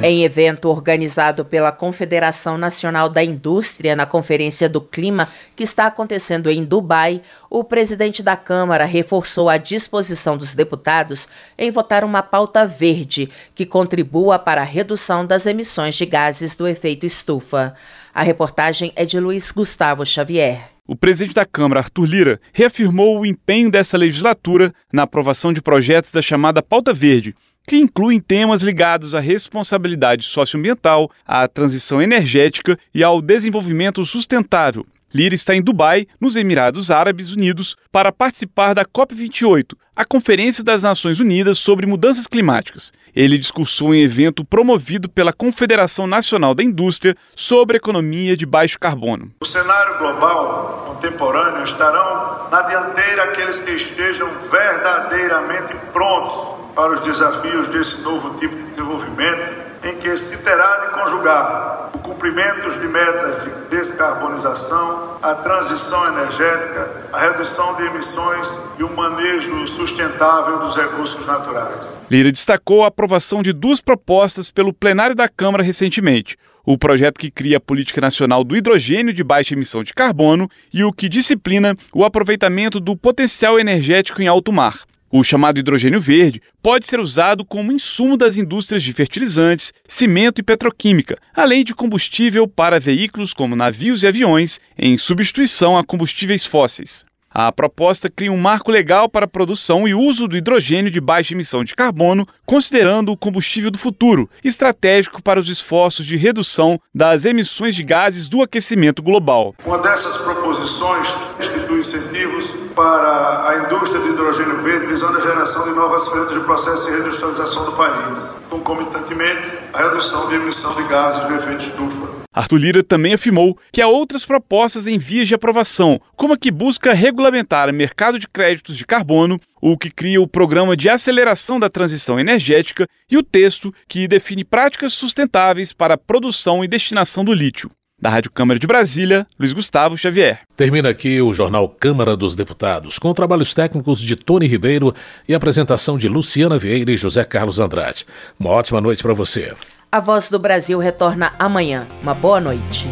Em 0.02 0.24
evento 0.24 0.70
organizado 0.70 1.44
pela 1.44 1.74
Confederação 1.74 2.58
Nacional 2.58 3.10
da 3.10 3.22
Indústria 3.22 3.94
na 3.94 4.06
Conferência 4.06 4.70
do 4.70 4.80
Clima, 4.80 5.28
que 5.54 5.64
está 5.64 5.88
acontecendo 5.88 6.50
em 6.50 6.64
Dubai, 6.64 7.22
o 7.50 7.66
presidente 7.66 8.24
da 8.24 8.38
Câmara 8.38 8.86
reforçou 8.86 9.50
a 9.50 9.58
disposição 9.58 10.38
dos 10.38 10.56
deputados 10.56 11.28
em 11.58 11.70
votar 11.70 12.06
uma 12.06 12.24
pauta 12.24 12.66
verde 12.66 13.30
que 13.54 13.66
contribua 13.66 14.40
para 14.40 14.62
a 14.62 14.66
redução 14.66 15.26
das 15.26 15.46
emissões 15.46 15.96
de 15.96 16.06
gases 16.06 16.56
do 16.56 16.66
efeito 16.66 17.06
estufa. 17.06 17.76
A 18.14 18.24
reportagem 18.24 18.92
é 18.96 19.06
de 19.06 19.20
Luiz 19.20 19.52
Gustavo 19.52 20.06
Xavier. 20.06 20.70
O 20.88 20.96
presidente 20.96 21.36
da 21.36 21.46
Câmara, 21.46 21.82
Arthur 21.82 22.06
Lira, 22.06 22.42
reafirmou 22.52 23.20
o 23.20 23.26
empenho 23.26 23.70
dessa 23.70 23.96
legislatura 23.96 24.74
na 24.92 25.04
aprovação 25.04 25.54
de 25.54 25.62
projetos 25.62 26.12
da 26.12 26.22
chamada 26.22 26.64
Pauta 26.64 26.92
Verde, 26.92 27.36
que 27.68 27.78
incluem 27.78 28.20
temas 28.20 28.64
ligados 28.64 29.14
à 29.14 29.20
responsabilidade 29.20 30.24
socioambiental, 30.24 31.12
à 31.28 31.48
transição 31.48 32.02
energética 32.02 32.76
e 32.92 33.04
ao 33.04 33.22
desenvolvimento 33.22 34.04
sustentável, 34.04 34.84
Lira 35.14 35.34
está 35.34 35.56
em 35.56 35.62
Dubai, 35.62 36.06
nos 36.20 36.36
Emirados 36.36 36.92
Árabes 36.92 37.32
Unidos, 37.32 37.76
para 37.92 38.12
participar 38.12 38.76
da 38.76 38.86
COP28, 38.86 39.74
a 39.96 40.06
Conferência 40.06 40.64
das 40.64 40.84
Nações 40.84 41.20
Unidas 41.20 41.58
sobre 41.58 41.88
Mudanças 41.88 42.28
Climáticas. 42.28 42.94
Ele 43.16 43.38
discursou 43.38 43.94
em 43.94 44.04
evento 44.04 44.46
promovido 44.46 45.10
pela 45.10 45.34
Confederação 45.34 46.06
Nacional 46.06 46.54
da 46.54 46.64
Indústria 46.64 47.16
sobre 47.36 47.78
economia 47.78 48.38
de 48.38 48.46
baixo 48.46 48.80
carbono. 48.80 49.32
O 49.42 49.46
cenário 49.46 49.98
global 49.98 50.84
contemporâneo 50.88 51.64
estarão 51.64 52.48
na 52.52 52.62
dianteira 52.62 53.24
aqueles 53.24 53.60
que 53.60 53.72
estejam 53.72 54.30
verdadeiramente 54.52 55.76
prontos 55.92 56.38
para 56.76 56.94
os 56.94 57.02
desafios 57.02 57.68
desse 57.68 58.02
novo 58.02 58.38
tipo 58.38 58.56
de 58.56 58.64
desenvolvimento 58.64 59.69
em 59.84 59.96
que 59.98 60.16
se 60.18 60.44
terá 60.44 60.78
de 60.78 61.00
conjugar 61.00 61.90
o 61.94 62.00
cumprimento 62.00 62.70
de 62.80 62.88
metas 62.88 63.44
de 63.44 63.50
descarbonização, 63.70 65.18
a 65.22 65.34
transição 65.36 66.08
energética, 66.08 67.08
a 67.12 67.20
redução 67.20 67.76
de 67.76 67.84
emissões 67.84 68.58
e 68.78 68.84
o 68.84 68.96
manejo 68.96 69.66
sustentável 69.68 70.60
dos 70.60 70.76
recursos 70.76 71.26
naturais. 71.26 71.94
Lira 72.10 72.32
destacou 72.32 72.84
a 72.84 72.88
aprovação 72.88 73.42
de 73.42 73.54
duas 73.54 73.82
propostas 73.82 74.52
pelo 74.52 74.74
plenário 74.74 75.16
da 75.16 75.28
Câmara 75.28 75.64
recentemente. 75.64 76.38
O 76.66 76.78
projeto 76.78 77.18
que 77.18 77.32
cria 77.32 77.58
a 77.58 77.62
Política 77.62 78.02
Nacional 78.02 78.44
do 78.44 78.56
Hidrogênio 78.56 79.14
de 79.14 79.24
Baixa 79.24 79.56
Emissão 79.56 79.84
de 79.84 79.94
Carbono 79.94 80.48
e 80.74 80.84
o 80.84 80.92
que 80.92 81.10
disciplina 81.10 81.76
o 81.94 82.04
aproveitamento 82.04 82.80
do 82.80 82.96
potencial 82.96 83.60
energético 83.60 84.22
em 84.22 84.28
alto 84.28 84.52
mar. 84.52 84.89
O 85.12 85.24
chamado 85.24 85.60
hidrogênio 85.60 86.00
verde 86.00 86.40
pode 86.62 86.86
ser 86.86 87.00
usado 87.00 87.44
como 87.44 87.72
insumo 87.72 88.16
das 88.16 88.38
indústrias 88.38 88.84
de 88.84 88.94
fertilizantes, 88.94 89.74
cimento 89.88 90.40
e 90.40 90.44
petroquímica, 90.44 91.18
além 91.34 91.64
de 91.64 91.74
combustível 91.74 92.48
para 92.48 92.80
veículos 92.80 93.34
como 93.34 93.56
navios 93.56 94.04
e 94.04 94.08
aviões, 94.08 94.62
em 94.78 94.98
substituição 95.00 95.76
a 95.76 95.84
combustíveis 95.84 96.46
fósseis. 96.46 97.09
A 97.32 97.52
proposta 97.52 98.10
cria 98.10 98.32
um 98.32 98.38
marco 98.38 98.72
legal 98.72 99.08
para 99.08 99.26
a 99.26 99.28
produção 99.28 99.88
e 99.88 99.94
uso 99.94 100.28
do 100.28 100.36
hidrogênio 100.36 100.92
de 100.92 101.00
baixa 101.00 101.34
emissão 101.34 101.64
de 101.64 101.76
carbono, 101.76 102.28
considerando 102.46 103.12
o 103.12 103.18
combustível 103.18 103.70
do 103.70 103.78
futuro, 103.78 104.28
estratégico 104.44 105.22
para 105.22 105.40
os 105.40 105.48
esforços 105.48 106.06
de 106.06 106.18
redução 106.18 106.80
das 106.94 107.26
emissões 107.26 107.76
de 107.76 107.84
gases 107.84 108.28
do 108.28 108.42
aquecimento 108.42 109.04
global. 109.04 109.54
Uma 109.64 109.78
dessas 109.78 110.18
proposições 110.18 111.14
institui 111.40 111.80
incentivos 111.80 112.58
para 112.76 113.50
a 113.50 113.66
indústria 113.66 114.02
de 114.02 114.10
hidrogênio 114.10 114.62
verde, 114.64 114.88
visando 114.88 115.18
a 115.18 115.22
geração 115.22 115.66
de 115.66 115.76
novas 115.76 116.08
frentes 116.08 116.34
de 116.34 116.40
processo 116.42 116.88
de 116.88 116.94
reindustrialização 116.94 117.66
do 117.66 117.74
país, 117.74 118.36
concomitantemente 118.50 119.54
a 119.74 119.84
redução 119.84 120.28
de 120.30 120.36
emissão 120.36 120.76
de 120.76 120.84
gases 120.90 121.28
de 121.28 121.34
efeito 121.36 121.64
estufa. 121.64 122.19
Arthur 122.32 122.58
Lira 122.58 122.84
também 122.84 123.14
afirmou 123.14 123.58
que 123.72 123.82
há 123.82 123.88
outras 123.88 124.24
propostas 124.24 124.86
em 124.86 125.00
vias 125.00 125.28
de 125.28 125.34
aprovação, 125.34 126.00
como 126.16 126.34
a 126.34 126.38
que 126.38 126.52
busca 126.52 126.94
regulamentar 126.94 127.70
o 127.70 127.74
mercado 127.74 128.20
de 128.20 128.28
créditos 128.28 128.78
de 128.78 128.86
carbono, 128.86 129.40
o 129.60 129.78
que 129.78 129.90
cria 129.90 130.22
o 130.22 130.28
Programa 130.28 130.78
de 130.78 130.88
Aceleração 130.90 131.60
da 131.60 131.70
Transição 131.70 132.20
Energética 132.20 132.88
e 133.10 133.18
o 133.18 133.24
texto 133.24 133.74
que 133.88 134.08
define 134.08 134.44
práticas 134.44 134.94
sustentáveis 134.94 135.74
para 135.74 135.96
a 135.96 135.98
produção 135.98 136.64
e 136.64 136.68
destinação 136.68 137.26
do 137.26 137.34
lítio. 137.34 137.70
Da 138.02 138.10
Rádio 138.10 138.32
Câmara 138.32 138.58
de 138.58 138.66
Brasília, 138.66 139.28
Luiz 139.38 139.52
Gustavo 139.52 139.98
Xavier. 139.98 140.40
Termina 140.56 140.88
aqui 140.88 141.22
o 141.22 141.34
jornal 141.34 141.68
Câmara 141.68 142.16
dos 142.16 142.34
Deputados, 142.34 142.98
com 142.98 143.14
trabalhos 143.14 143.54
técnicos 143.54 144.00
de 144.00 144.16
Tony 144.16 144.48
Ribeiro 144.48 144.96
e 145.28 145.34
apresentação 145.34 145.98
de 145.98 146.08
Luciana 146.08 146.58
Vieira 146.58 146.92
e 146.92 146.98
José 146.98 147.26
Carlos 147.26 147.60
Andrade. 147.60 148.06
Uma 148.40 148.52
ótima 148.52 148.80
noite 148.80 149.04
para 149.04 149.14
você. 149.14 149.54
A 149.92 150.00
Voz 150.00 150.30
do 150.30 150.38
Brasil 150.38 150.78
retorna 150.78 151.34
amanhã. 151.40 151.88
Uma 152.04 152.14
boa 152.14 152.40
noite. 152.40 152.88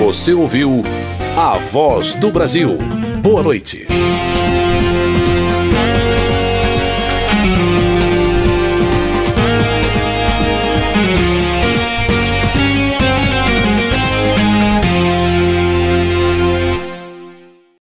Você 0.00 0.34
ouviu 0.34 0.82
A 1.38 1.56
Voz 1.56 2.16
do 2.16 2.32
Brasil. 2.32 2.76
Boa 3.22 3.40
noite. 3.40 3.86